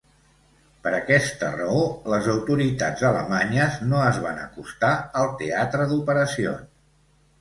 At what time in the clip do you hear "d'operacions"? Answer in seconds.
5.93-6.65